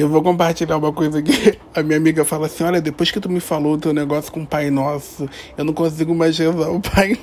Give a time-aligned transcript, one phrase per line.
[0.00, 1.58] Eu vou compartilhar uma coisa aqui.
[1.76, 4.46] A minha amiga fala assim: Olha, depois que tu me falou teu negócio com o
[4.46, 7.18] Pai Nosso, eu não consigo mais rezar o Pai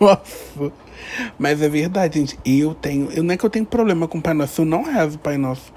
[0.00, 0.72] Nosso.
[1.38, 2.36] Mas é verdade, gente.
[2.44, 3.12] Eu tenho.
[3.12, 5.20] Eu, não é que eu tenho problema com o Pai Nosso, eu não rezo o
[5.20, 5.72] Pai Nosso.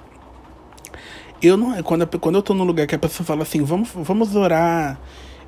[1.40, 1.84] Eu não.
[1.84, 5.00] Quando, quando eu tô num lugar que a pessoa fala assim: Vamos, vamos orar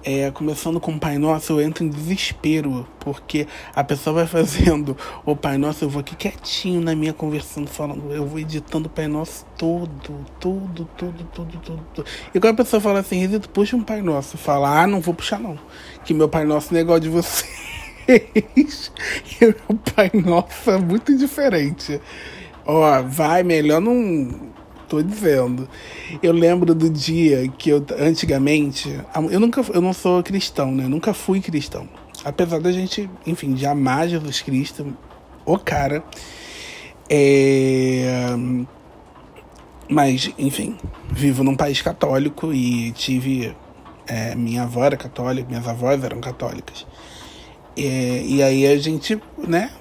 [0.03, 4.97] é, começando com o Pai Nosso, eu entro em desespero, porque a pessoa vai fazendo
[5.25, 8.91] o Pai Nosso, eu vou aqui quietinho na minha conversando, falando, eu vou editando o
[8.91, 12.07] Pai Nosso todo, tudo, tudo, tudo, tudo, tudo.
[12.33, 15.13] E quando a pessoa fala assim, Resito, puxa um Pai Nosso, fala, ah, não vou
[15.13, 15.57] puxar não,
[16.03, 17.71] que meu Pai Nosso não é igual de vocês.
[18.07, 22.01] e meu Pai Nosso é muito diferente.
[22.65, 24.51] Ó, vai, melhor não
[24.91, 25.69] tô dizendo.
[26.21, 28.89] Eu lembro do dia que eu, antigamente,
[29.31, 30.83] eu nunca, eu não sou cristão, né?
[30.83, 31.87] Eu nunca fui cristão.
[32.25, 34.93] Apesar da gente, enfim, de amar Jesus Cristo,
[35.45, 36.03] o cara.
[37.09, 38.35] É...
[39.89, 40.77] Mas, enfim,
[41.09, 43.55] vivo num país católico e tive.
[44.07, 46.85] É, minha avó era católica, minhas avós eram católicas.
[47.77, 49.71] É, e aí a gente, né,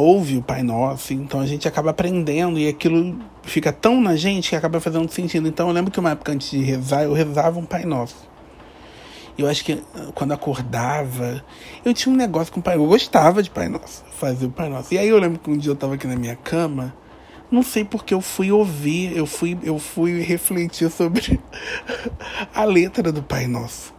[0.00, 4.50] ouve o Pai Nosso, então a gente acaba aprendendo e aquilo fica tão na gente
[4.50, 5.46] que acaba fazendo sentido.
[5.46, 8.28] Então eu lembro que uma época antes de rezar, eu rezava um Pai Nosso.
[9.38, 11.44] Eu acho que ah, quando acordava,
[11.84, 14.68] eu tinha um negócio com o Pai Eu gostava de Pai Nosso, fazer o Pai
[14.68, 14.92] Nosso.
[14.92, 16.94] E aí eu lembro que um dia eu estava aqui na minha cama,
[17.50, 21.40] não sei porque eu fui ouvir, eu fui, eu fui refletir sobre
[22.54, 23.94] a letra do Pai Nosso.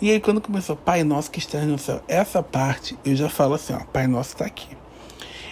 [0.00, 3.54] E aí quando começou Pai Nosso que está no céu, essa parte eu já falo
[3.54, 4.78] assim, ó, Pai Nosso está aqui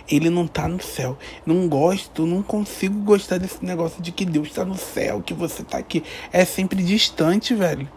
[0.08, 1.16] ele não tá no céu.
[1.44, 5.62] Não gosto, não consigo gostar desse negócio de que Deus tá no céu, que você
[5.62, 6.02] tá aqui.
[6.32, 7.88] É sempre distante, velho.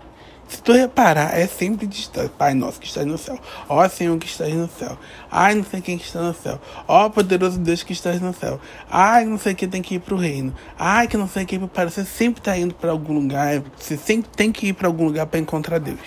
[0.49, 2.31] Se tu reparar, é sempre distante.
[2.35, 3.39] Pai nosso que está no céu.
[3.69, 4.97] Ó Senhor que está no céu.
[5.30, 6.59] Ai, não sei quem que está no céu.
[6.87, 8.59] Ó poderoso Deus que está no céu.
[8.89, 10.52] Ai, não sei quem tem que ir pro reino.
[10.77, 13.61] Ai, que não sei quem para Você sempre tá indo para algum lugar.
[13.77, 15.99] Você sempre tem que ir para algum lugar para encontrar Deus.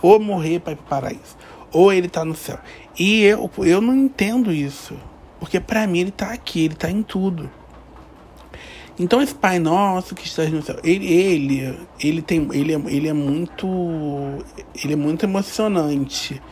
[0.00, 1.36] Ou morrer para ir pro paraíso.
[1.72, 2.58] Ou ele tá no céu.
[2.98, 4.94] E eu, eu não entendo isso.
[5.38, 7.50] Porque para mim ele está aqui, ele está em tudo.
[8.98, 13.08] Então esse Pai Nosso que está no céu, ele, ele, ele tem, ele, é, ele
[13.08, 13.66] é muito,
[14.82, 16.42] ele é muito emocionante,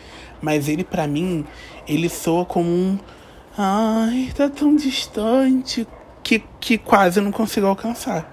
[0.40, 1.44] mas ele para mim,
[1.88, 2.98] ele soa como um,
[3.58, 5.88] ai, tá tão distante
[6.22, 8.32] que, que quase eu não consigo alcançar.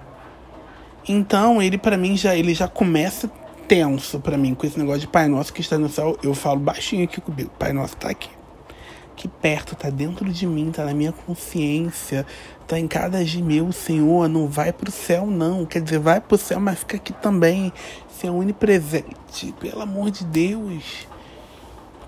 [1.09, 3.27] Então ele para mim já, ele já começa
[3.67, 6.17] tenso para mim com esse negócio de Pai Nosso que está no céu.
[6.23, 8.29] Eu falo baixinho aqui comigo, Pai Nosso está aqui
[9.13, 12.25] aqui perto, tá dentro de mim, tá na minha consciência,
[12.67, 16.59] tá em cada meu, Senhor, não vai pro céu não, quer dizer, vai pro céu,
[16.59, 17.71] mas fica aqui também,
[18.09, 21.07] ser onipresente, pelo amor de Deus.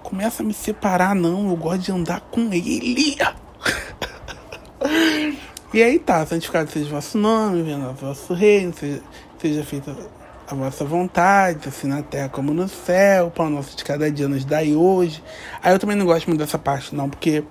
[0.04, 3.16] Começa a me separar não, eu gosto de andar com ele.
[5.74, 9.02] e aí tá, santificado seja o vosso nome, venha o vosso reino, seja,
[9.40, 9.96] seja feita
[10.48, 14.28] a vossa vontade, assim na terra como no céu, o pão nosso de cada dia
[14.28, 15.24] nos dai hoje.
[15.62, 17.44] Aí eu também não gosto muito dessa parte, não, porque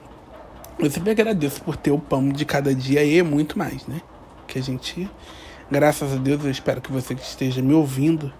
[0.79, 4.01] eu sempre agradeço por ter o pão de cada dia e muito mais, né?
[4.47, 5.11] Que a gente,
[5.71, 8.33] graças a Deus, eu espero que você que esteja me ouvindo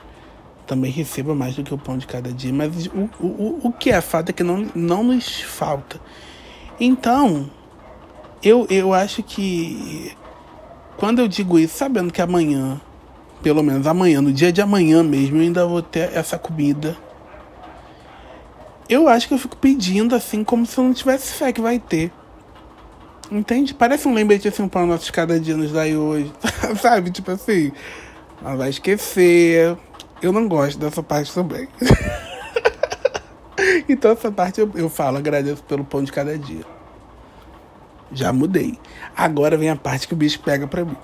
[0.67, 2.53] também receba mais do que o pão de cada dia.
[2.53, 6.01] Mas o, o, o que é fato é que não, não nos falta.
[6.81, 7.51] Então,
[8.43, 10.17] eu, eu acho que
[10.97, 12.81] quando eu digo isso, sabendo que amanhã
[13.45, 16.97] pelo menos amanhã, no dia de amanhã mesmo, eu ainda vou ter essa comida.
[18.89, 21.79] Eu acho que eu fico pedindo assim, como se eu não tivesse fé que vai
[21.79, 22.11] ter.
[23.31, 23.75] Entende?
[23.75, 26.33] Parece um lembrete assim para nossos cada dia nos daí hoje.
[26.81, 27.11] Sabe?
[27.11, 27.71] Tipo assim,
[28.43, 29.77] ela vai esquecer.
[30.23, 31.69] Eu não gosto dessa parte também.
[33.87, 36.65] então essa parte eu, eu falo, agradeço pelo pão de cada dia.
[38.11, 38.79] Já mudei.
[39.15, 40.97] Agora vem a parte que o bicho pega pra mim.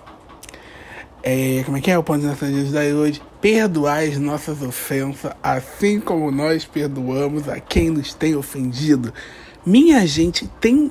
[1.22, 3.20] É, como é que é o ponto de Jesus da hoje?
[3.41, 9.12] Perdoar as nossas ofensas, assim como nós perdoamos a quem nos tem ofendido.
[9.64, 10.91] Minha gente, tem.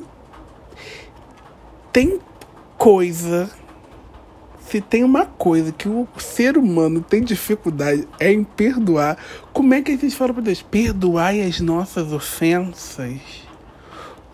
[1.92, 2.20] Tem
[2.78, 3.50] coisa.
[4.68, 9.18] Se tem uma coisa que o ser humano tem dificuldade é em perdoar,
[9.52, 10.62] como é que a gente fala para Deus?
[10.62, 13.49] Perdoai as nossas ofensas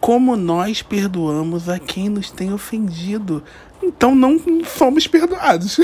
[0.05, 3.43] como nós perdoamos a quem nos tem ofendido.
[3.81, 5.79] Então não somos perdoados.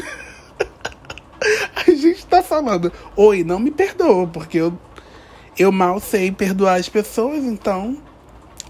[1.75, 4.77] a gente está falando, oi, não me perdoa, porque eu,
[5.57, 7.97] eu mal sei perdoar as pessoas, então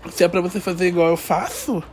[0.10, 1.84] se é para você fazer igual eu faço,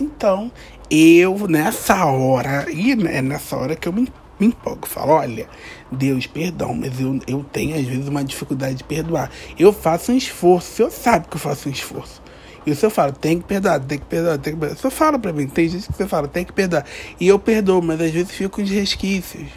[0.00, 0.52] então
[0.88, 4.06] eu nessa hora, e é nessa hora que eu me,
[4.38, 5.48] me empolgo, falo, olha,
[5.90, 9.28] Deus, perdão, mas eu, eu tenho às vezes uma dificuldade de perdoar.
[9.58, 12.29] Eu faço um esforço, senhor sabe que eu faço um esforço.
[12.70, 14.78] E você fala, tem que perdoar, tem que perdoar, tem que perdoar.
[14.78, 16.84] Você fala pra mim, tem gente que você fala, tem que perdoar.
[17.18, 19.48] E eu perdoo, mas às vezes fico de resquícios.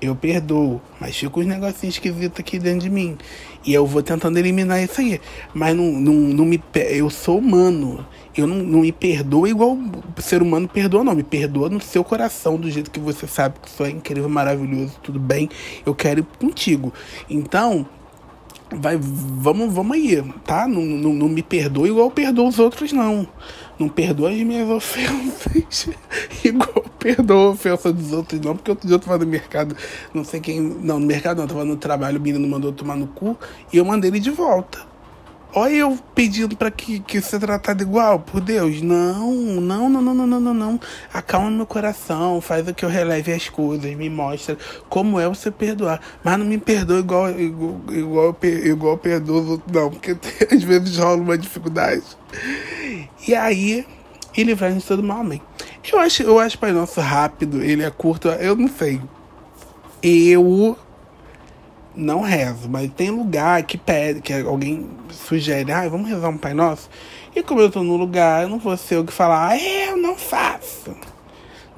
[0.00, 3.18] Eu perdoo, mas fica uns negocinhos esquisitos aqui dentro de mim.
[3.66, 5.20] E eu vou tentando eliminar isso aí.
[5.52, 6.62] Mas não, não, não me.
[6.74, 8.06] Eu sou humano.
[8.34, 11.14] Eu não, não me perdoo igual o ser humano perdoa, não.
[11.14, 15.18] Me perdoa no seu coração, do jeito que você sabe que sou incrível, maravilhoso, tudo
[15.18, 15.50] bem.
[15.84, 16.94] Eu quero ir contigo.
[17.28, 17.86] Então,
[18.72, 20.66] vai, vamos, vamos aí, tá?
[20.66, 23.26] Não, não, não me perdoa igual eu perdoo os outros, não.
[23.78, 25.88] Não perdoa as minhas ofensas
[26.44, 28.54] igual eu perdoo a ofensa dos outros, não.
[28.54, 29.76] Porque outro dia eu tava no mercado,
[30.12, 30.60] não sei quem.
[30.60, 33.36] Não, no mercado não, tava no trabalho, o menino mandou tomar no cu
[33.72, 34.89] e eu mandei ele de volta.
[35.52, 38.80] Olha eu pedindo para que, que ser tratado igual, por Deus.
[38.80, 40.80] Não, não, não, não, não, não, não.
[41.12, 44.56] Acalma meu coração, faz o que eu releve as coisas, me mostra
[44.88, 46.00] como é você perdoar.
[46.22, 50.16] Mas não me perdoa igual, igual, igual, igual perdoa não, porque
[50.54, 52.04] às vezes rola uma dificuldade.
[53.26, 53.84] E aí,
[54.36, 55.42] e livrar-nos todo mal, amém.
[55.92, 59.00] Eu acho, eu acho Pai Nosso rápido, ele é curto, eu não sei.
[60.02, 60.78] Eu
[61.94, 66.54] não rezo, mas tem lugar que pede, que alguém sugere, ah, vamos rezar um Pai
[66.54, 66.88] Nosso.
[67.34, 69.96] E como eu tô no lugar, eu não vou ser o que falar, ah, eu
[69.96, 70.94] não faço.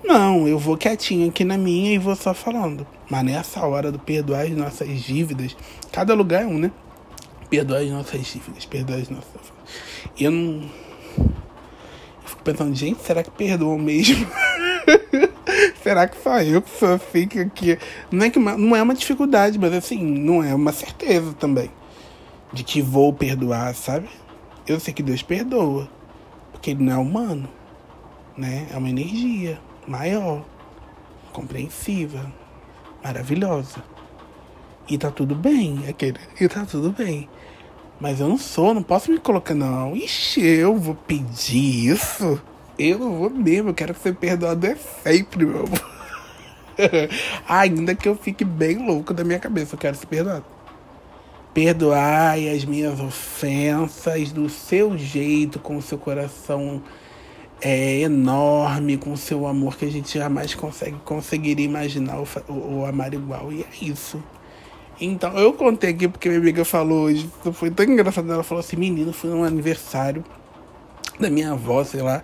[0.04, 2.86] Não, eu vou quietinho aqui na minha e vou só falando.
[3.08, 5.56] Mas nessa hora do perdoar as nossas dívidas,
[5.92, 6.72] cada lugar é um, né?
[7.48, 9.52] Perdoar as nossas dívidas, perdoar as nossas.
[10.18, 10.62] Eu não.
[11.18, 11.30] Eu
[12.24, 14.26] fico pensando, gente, será que perdoam mesmo?
[15.82, 17.78] Será que só eu que sou assim que
[18.10, 21.70] não é que uma, não é uma dificuldade, mas assim, não é uma certeza também
[22.52, 24.08] de que vou perdoar, sabe?
[24.66, 25.88] Eu sei que Deus perdoa,
[26.52, 27.48] porque ele não é humano,
[28.36, 28.68] né?
[28.72, 30.44] É uma energia maior,
[31.32, 32.32] compreensiva,
[33.02, 33.82] maravilhosa.
[34.88, 37.28] E tá tudo bem, aquele, e tá tudo bem.
[37.98, 39.96] Mas eu não sou, não posso me colocar, não.
[39.96, 42.42] Ixi, eu vou pedir isso.
[42.78, 45.92] Eu não vou mesmo, eu quero ser perdoado é sempre, meu amor.
[47.46, 50.44] Ainda que eu fique bem louco da minha cabeça, eu quero ser perdoado.
[51.52, 56.82] Perdoai as minhas ofensas do seu jeito, com o seu coração
[57.60, 63.12] é, enorme, com o seu amor que a gente jamais consegue conseguiria imaginar ou, amar
[63.12, 63.52] igual.
[63.52, 64.22] E é isso.
[64.98, 68.32] Então, eu contei aqui porque minha amiga falou hoje, foi tão engraçado.
[68.32, 70.24] Ela falou assim: menino, foi um aniversário
[71.18, 72.22] da minha avó, sei lá.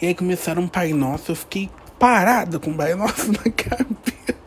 [0.00, 1.68] E aí começaram um Pai Nosso, eu fiquei
[1.98, 4.38] parado com o Pai Nosso na cabeça.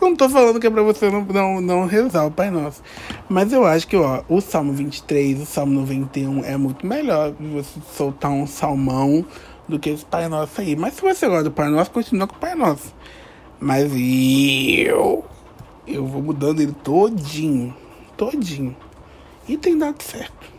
[0.00, 2.82] Não tô falando que é pra você não, não, não rezar o Pai Nosso.
[3.28, 7.80] Mas eu acho que ó, o Salmo 23, o Salmo 91 é muito melhor você
[7.96, 9.24] soltar um salmão
[9.68, 10.74] do que esse Pai Nosso aí.
[10.76, 12.94] Mas se você gosta do Pai Nosso, continua com o Pai Nosso.
[13.60, 15.24] Mas eu.
[15.86, 17.74] Eu vou mudando ele todinho.
[18.16, 18.76] Todinho.
[19.48, 20.57] E tem dado certo.